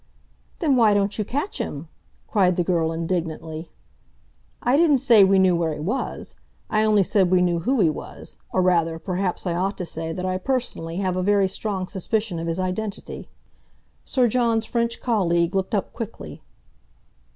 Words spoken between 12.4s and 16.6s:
his identity." Sir John's French colleague looked up quickly.